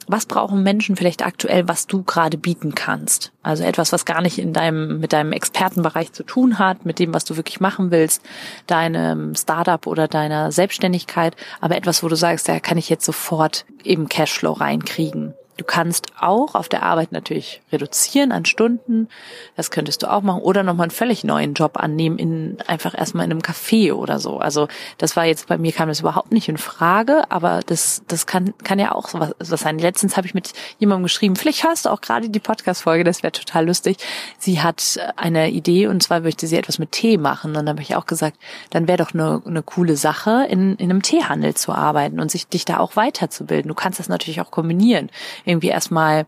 Was 0.09 0.26
brauchen 0.26 0.62
Menschen 0.62 0.97
vielleicht 0.97 1.25
aktuell, 1.25 1.68
was 1.68 1.87
du 1.87 2.02
gerade 2.02 2.38
bieten 2.38 2.75
kannst? 2.75 3.32
Also 3.42 3.64
etwas, 3.64 3.92
was 3.92 4.04
gar 4.04 4.23
nicht 4.23 4.38
in 4.38 4.52
deinem, 4.52 5.00
mit 5.00 5.12
deinem 5.12 5.32
Expertenbereich 5.32 6.12
zu 6.12 6.23
tun 6.23 6.59
hat, 6.59 6.85
mit 6.85 6.99
dem, 6.99 7.14
was 7.14 7.25
du 7.25 7.37
wirklich 7.37 7.61
machen 7.61 7.90
willst, 7.90 8.23
deinem 8.66 9.35
Startup 9.35 9.87
oder 9.87 10.09
deiner 10.09 10.52
Selbstständigkeit, 10.52 11.37
aber 11.61 11.76
etwas, 11.76 12.02
wo 12.02 12.09
du 12.09 12.16
sagst, 12.16 12.49
da 12.49 12.61
kann 12.61 12.78
ich 12.78 12.88
jetzt 12.88 13.04
sofort 13.04 13.64
eben 13.85 14.09
Cashflow 14.09 14.52
reinkriegen. 14.52 15.35
Du 15.59 15.64
kannst 15.64 16.12
auch 16.18 16.54
auf 16.54 16.71
der 16.71 16.82
Arbeit 16.82 17.12
natürlich 17.12 17.61
reduzieren 17.71 18.32
an 18.32 18.47
Stunden. 18.47 19.09
Das 19.54 19.71
könntest 19.71 20.02
du 20.02 20.11
auch 20.11 20.23
machen. 20.23 20.40
Oder 20.40 20.62
nochmal 20.62 20.85
einen 20.85 20.90
völlig 20.90 21.25
neuen 21.25 21.52
Job 21.52 21.78
annehmen, 21.78 22.18
in, 22.18 22.56
einfach 22.66 22.97
erstmal 22.99 23.26
in 23.26 23.32
einem 23.32 23.40
Café 23.40 23.92
oder 23.92 24.18
so. 24.18 24.38
Also 24.38 24.68
das 24.97 25.14
war 25.14 25.26
jetzt 25.26 25.49
bei 25.49 25.59
mir 25.59 25.73
kam 25.73 25.88
das 25.88 26.00
überhaupt 26.00 26.32
nicht 26.32 26.49
in 26.49 26.56
Frage, 26.56 27.30
aber 27.30 27.61
das, 27.66 28.02
das 28.09 28.26
kann, 28.26 28.54
kann 28.64 28.78
ja 28.78 28.92
auch 28.92 29.12
was, 29.12 29.35
was 29.38 29.61
sein. 29.61 29.78
Letztens 29.78 30.16
habe 30.16 30.26
ich 30.26 30.32
mit 30.32 30.52
jemandem 30.78 31.02
geschrieben, 31.02 31.37
vielleicht 31.37 31.64
hörst 31.64 31.85
du 31.85 31.90
auch 31.90 32.00
gerade 32.00 32.30
die 32.30 32.40
Podcast-Folge, 32.40 33.04
das 33.04 33.23
wäre 33.23 33.32
total 33.32 33.66
lustig. 33.66 33.99
Sie 34.38 34.62
hat 34.62 34.99
eine 35.16 35.50
Idee 35.50 35.87
und 35.87 36.02
zwar 36.02 36.21
möchte 36.21 36.47
sie 36.47 36.56
etwas 36.56 36.78
mit 36.78 36.92
Tee 36.92 37.18
machen. 37.18 37.50
Und 37.50 37.66
dann 37.66 37.68
habe 37.68 37.82
ich 37.82 37.94
auch 37.94 38.06
gesagt, 38.06 38.38
dann 38.71 38.88
wäre 38.88 38.99
doch 38.99 39.12
eine, 39.12 39.42
eine 39.44 39.62
coole 39.62 39.99
Sache, 39.99 40.47
in, 40.49 40.76
in 40.76 40.88
einem 40.88 41.02
Teehandel 41.02 41.54
zu 41.54 41.73
arbeiten 41.73 42.21
und 42.21 42.30
sich 42.30 42.49
dich 42.49 42.64
da 42.64 42.78
auch 42.78 42.97
weiterzubilden. 42.97 43.68
Du 43.68 43.75
kannst 43.75 43.99
das 43.99 44.09
natürlich 44.09 44.40
auch 44.40 44.50
kombinieren 44.50 45.11
irgendwie 45.45 45.69
erstmal 45.69 46.27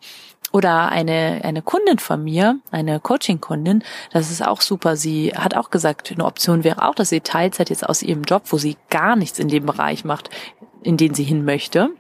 oder 0.55 0.89
eine, 0.91 1.41
eine 1.43 1.63
Kundin 1.63 1.99
von 1.99 2.23
mir, 2.23 2.61
eine 2.71 3.01
Coaching-Kundin, 3.01 3.83
das 4.13 4.31
ist 4.31 4.47
auch 4.47 4.61
super. 4.61 4.95
Sie 4.95 5.33
hat 5.35 5.57
auch 5.57 5.71
gesagt, 5.71 6.13
eine 6.13 6.25
Option 6.25 6.63
wäre 6.63 6.87
auch, 6.87 6.95
dass 6.95 7.09
sie 7.09 7.21
Teilzeit 7.21 7.71
jetzt 7.71 7.89
aus 7.89 8.03
ihrem 8.03 8.23
Job, 8.23 8.45
wo 8.47 8.57
sie 8.57 8.77
gar 8.89 9.17
nichts 9.17 9.41
in 9.41 9.49
dem 9.49 9.67
Bereich 9.67 10.05
macht, 10.05 10.31
in 10.85 10.97
den 10.97 11.13
sie 11.13 11.25
hin 11.25 11.45
möchte, 11.45 11.91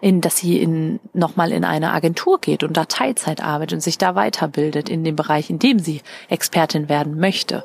in, 0.00 0.22
dass 0.22 0.38
sie 0.38 0.62
in, 0.62 0.98
nochmal 1.12 1.52
in 1.52 1.64
eine 1.64 1.92
Agentur 1.92 2.40
geht 2.40 2.62
und 2.62 2.74
da 2.74 2.86
Teilzeit 2.86 3.42
arbeitet 3.42 3.74
und 3.74 3.80
sich 3.80 3.98
da 3.98 4.14
weiterbildet 4.14 4.88
in 4.88 5.04
dem 5.04 5.16
Bereich, 5.16 5.50
in 5.50 5.58
dem 5.58 5.78
sie 5.78 6.00
Expertin 6.30 6.88
werden 6.88 7.18
möchte. 7.18 7.64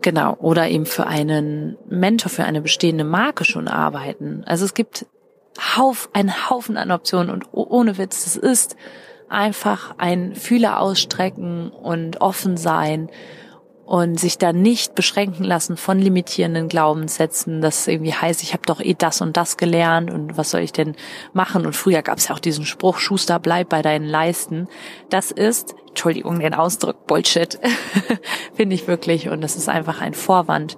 Genau. 0.00 0.34
Oder 0.38 0.70
eben 0.70 0.86
für 0.86 1.06
einen 1.06 1.76
Mentor, 1.88 2.30
für 2.30 2.44
eine 2.44 2.62
bestehende 2.62 3.04
Marke 3.04 3.44
schon 3.44 3.68
arbeiten. 3.68 4.44
Also 4.46 4.64
es 4.64 4.72
gibt 4.72 5.06
Hauf, 5.58 6.08
ein 6.12 6.50
Haufen 6.50 6.76
an 6.76 6.90
Optionen 6.90 7.30
und 7.30 7.46
ohne 7.52 7.98
Witz, 7.98 8.26
es 8.26 8.36
ist 8.36 8.76
einfach 9.28 9.94
ein 9.98 10.34
Fühler 10.34 10.80
ausstrecken 10.80 11.70
und 11.70 12.20
offen 12.20 12.56
sein 12.56 13.10
und 13.88 14.20
sich 14.20 14.36
da 14.36 14.52
nicht 14.52 14.94
beschränken 14.94 15.44
lassen 15.44 15.78
von 15.78 15.98
limitierenden 15.98 16.68
Glaubenssätzen, 16.68 17.62
das 17.62 17.88
irgendwie 17.88 18.12
heißt, 18.12 18.42
ich 18.42 18.52
habe 18.52 18.62
doch 18.66 18.80
eh 18.80 18.92
das 18.92 19.22
und 19.22 19.38
das 19.38 19.56
gelernt 19.56 20.12
und 20.12 20.36
was 20.36 20.50
soll 20.50 20.60
ich 20.60 20.72
denn 20.72 20.94
machen? 21.32 21.64
Und 21.64 21.74
früher 21.74 22.02
gab 22.02 22.18
es 22.18 22.28
ja 22.28 22.34
auch 22.34 22.38
diesen 22.38 22.66
Spruch, 22.66 22.98
Schuster, 22.98 23.38
bleib 23.38 23.70
bei 23.70 23.80
deinen 23.80 24.04
Leisten. 24.04 24.68
Das 25.08 25.30
ist, 25.30 25.74
Entschuldigung, 25.88 26.38
den 26.38 26.52
Ausdruck, 26.52 27.06
Bullshit, 27.06 27.58
finde 28.54 28.74
ich 28.74 28.86
wirklich. 28.86 29.30
Und 29.30 29.40
das 29.40 29.56
ist 29.56 29.70
einfach 29.70 30.02
ein 30.02 30.12
Vorwand, 30.12 30.76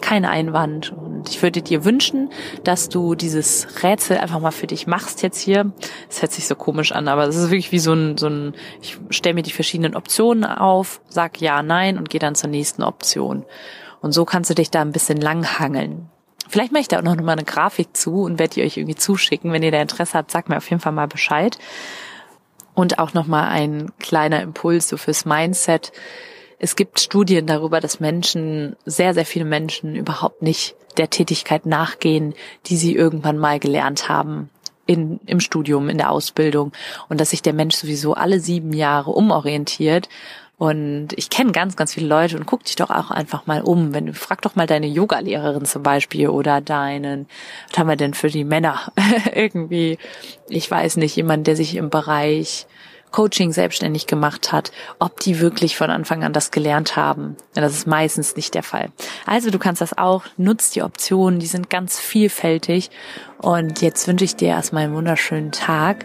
kein 0.00 0.24
Einwand. 0.24 0.92
Und 0.92 1.28
ich 1.28 1.42
würde 1.42 1.62
dir 1.62 1.84
wünschen, 1.84 2.30
dass 2.64 2.88
du 2.88 3.14
dieses 3.14 3.82
Rätsel 3.82 4.18
einfach 4.18 4.40
mal 4.40 4.50
für 4.50 4.66
dich 4.66 4.86
machst 4.86 5.22
jetzt 5.22 5.40
hier. 5.40 5.72
Es 6.08 6.22
hört 6.22 6.32
sich 6.32 6.46
so 6.46 6.54
komisch 6.54 6.92
an, 6.92 7.08
aber 7.08 7.26
es 7.26 7.36
ist 7.36 7.50
wirklich 7.50 7.72
wie 7.72 7.78
so 7.78 7.92
ein, 7.92 8.16
so 8.16 8.28
ein 8.28 8.54
ich 8.80 8.98
stelle 9.10 9.34
mir 9.34 9.42
die 9.42 9.52
verschiedenen 9.52 9.96
Optionen 9.96 10.44
auf, 10.44 11.00
sag 11.08 11.40
ja, 11.40 11.62
nein 11.62 11.98
und 11.98 12.10
gehe 12.10 12.20
dann 12.20 12.34
zur 12.34 12.50
nächsten 12.50 12.82
Option. 12.82 13.44
Und 14.00 14.12
so 14.12 14.24
kannst 14.24 14.50
du 14.50 14.54
dich 14.54 14.70
da 14.70 14.80
ein 14.80 14.92
bisschen 14.92 15.20
langhangeln. 15.20 16.08
Vielleicht 16.48 16.72
mache 16.72 16.80
ich 16.80 16.88
da 16.88 16.98
auch 16.98 17.02
noch 17.02 17.14
mal 17.16 17.32
eine 17.32 17.44
Grafik 17.44 17.96
zu 17.96 18.22
und 18.22 18.38
werde 18.40 18.54
die 18.54 18.62
euch 18.62 18.76
irgendwie 18.76 18.96
zuschicken. 18.96 19.52
Wenn 19.52 19.62
ihr 19.62 19.70
da 19.70 19.80
Interesse 19.80 20.18
habt, 20.18 20.32
sagt 20.32 20.48
mir 20.48 20.56
auf 20.56 20.68
jeden 20.68 20.80
Fall 20.80 20.92
mal 20.92 21.06
Bescheid. 21.06 21.58
Und 22.74 22.98
auch 22.98 23.14
noch 23.14 23.26
mal 23.26 23.48
ein 23.48 23.92
kleiner 24.00 24.42
Impuls 24.42 24.88
so 24.88 24.96
fürs 24.96 25.24
Mindset 25.24 25.92
es 26.60 26.76
gibt 26.76 27.00
Studien 27.00 27.46
darüber, 27.46 27.80
dass 27.80 28.00
Menschen, 28.00 28.76
sehr, 28.84 29.14
sehr 29.14 29.26
viele 29.26 29.46
Menschen 29.46 29.96
überhaupt 29.96 30.42
nicht 30.42 30.76
der 30.98 31.10
Tätigkeit 31.10 31.66
nachgehen, 31.66 32.34
die 32.66 32.76
sie 32.76 32.94
irgendwann 32.94 33.38
mal 33.38 33.58
gelernt 33.58 34.08
haben. 34.08 34.50
In, 34.86 35.20
im 35.26 35.38
Studium, 35.38 35.88
in 35.88 35.98
der 35.98 36.10
Ausbildung 36.10 36.72
und 37.08 37.20
dass 37.20 37.30
sich 37.30 37.42
der 37.42 37.52
Mensch 37.52 37.76
sowieso 37.76 38.14
alle 38.14 38.40
sieben 38.40 38.72
Jahre 38.72 39.12
umorientiert 39.12 40.08
und 40.60 41.14
ich 41.16 41.30
kenne 41.30 41.52
ganz, 41.52 41.74
ganz 41.74 41.94
viele 41.94 42.06
Leute 42.06 42.36
und 42.36 42.44
guck 42.44 42.64
dich 42.64 42.76
doch 42.76 42.90
auch 42.90 43.10
einfach 43.10 43.46
mal 43.46 43.62
um. 43.62 43.94
Wenn 43.94 44.04
du 44.04 44.12
frag 44.12 44.42
doch 44.42 44.56
mal 44.56 44.66
deine 44.66 44.88
Yoga-Lehrerin 44.88 45.64
zum 45.64 45.82
Beispiel 45.82 46.28
oder 46.28 46.60
deinen, 46.60 47.28
was 47.70 47.78
haben 47.78 47.88
wir 47.88 47.96
denn 47.96 48.12
für 48.12 48.28
die 48.28 48.44
Männer? 48.44 48.92
Irgendwie, 49.34 49.96
ich 50.50 50.70
weiß 50.70 50.98
nicht, 50.98 51.16
jemand, 51.16 51.46
der 51.46 51.56
sich 51.56 51.76
im 51.76 51.88
Bereich 51.88 52.66
Coaching 53.10 53.52
selbstständig 53.52 54.06
gemacht 54.06 54.52
hat, 54.52 54.72
ob 54.98 55.20
die 55.20 55.40
wirklich 55.40 55.76
von 55.76 55.90
Anfang 55.90 56.24
an 56.24 56.32
das 56.32 56.50
gelernt 56.50 56.96
haben. 56.96 57.36
Das 57.54 57.72
ist 57.72 57.86
meistens 57.86 58.36
nicht 58.36 58.54
der 58.54 58.62
Fall. 58.62 58.90
Also 59.26 59.50
du 59.50 59.58
kannst 59.58 59.80
das 59.80 59.96
auch, 59.96 60.24
nutzt 60.36 60.76
die 60.76 60.82
Optionen, 60.82 61.40
die 61.40 61.46
sind 61.46 61.70
ganz 61.70 61.98
vielfältig 61.98 62.90
Und 63.42 63.80
jetzt 63.80 64.06
wünsche 64.06 64.26
ich 64.26 64.36
dir 64.36 64.48
erstmal 64.48 64.84
einen 64.84 64.94
wunderschönen 64.94 65.50
Tag 65.50 66.04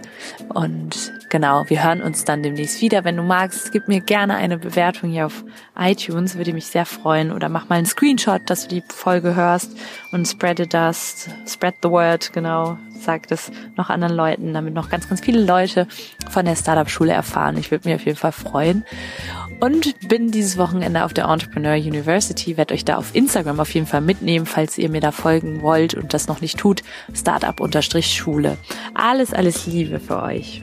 und 0.53 1.11
genau, 1.29 1.65
wir 1.67 1.83
hören 1.83 2.01
uns 2.01 2.23
dann 2.23 2.43
demnächst 2.43 2.79
wieder. 2.79 3.03
Wenn 3.03 3.17
du 3.17 3.23
magst, 3.23 3.73
gib 3.73 3.89
mir 3.89 3.99
gerne 3.99 4.35
eine 4.35 4.57
Bewertung 4.57 5.09
hier 5.09 5.25
auf 5.25 5.43
iTunes, 5.77 6.37
würde 6.37 6.53
mich 6.53 6.67
sehr 6.67 6.85
freuen. 6.85 7.33
Oder 7.33 7.49
mach 7.49 7.67
mal 7.67 7.75
einen 7.75 7.87
Screenshot, 7.87 8.43
dass 8.45 8.69
du 8.69 8.75
die 8.75 8.83
Folge 8.87 9.35
hörst 9.35 9.71
und 10.13 10.25
spread 10.25 10.73
das, 10.73 11.27
spread 11.45 11.75
the 11.83 11.89
word, 11.89 12.31
genau. 12.31 12.77
Sag 13.01 13.27
das 13.27 13.51
noch 13.75 13.89
anderen 13.89 14.15
Leuten, 14.15 14.53
damit 14.53 14.73
noch 14.73 14.89
ganz, 14.89 15.09
ganz 15.09 15.19
viele 15.19 15.43
Leute 15.43 15.87
von 16.31 16.45
der 16.45 16.55
Startup-Schule 16.95 17.13
erfahren. 17.13 17.57
Ich 17.57 17.71
würde 17.71 17.87
mich 17.87 17.95
auf 17.95 18.05
jeden 18.05 18.17
Fall 18.17 18.31
freuen. 18.31 18.85
Und 19.59 20.07
bin 20.07 20.31
dieses 20.31 20.57
Wochenende 20.57 21.05
auf 21.05 21.13
der 21.13 21.25
Entrepreneur 21.25 21.75
University, 21.75 22.57
werde 22.57 22.73
euch 22.73 22.85
da 22.85 22.97
auf 22.97 23.15
Instagram 23.15 23.59
auf 23.59 23.73
jeden 23.73 23.87
Fall 23.87 24.01
mitnehmen, 24.01 24.45
falls 24.45 24.77
ihr 24.77 24.89
mir 24.89 25.01
da 25.01 25.11
folgen 25.11 25.61
wollt 25.61 25.93
und 25.93 26.13
das 26.13 26.27
noch 26.27 26.41
nicht 26.41 26.57
tut. 26.57 26.83
Startup-Schule. 27.13 28.57
Alles, 28.93 29.33
alles 29.33 29.65
Liebe 29.65 29.99
für 29.99 30.21
euch. 30.21 30.61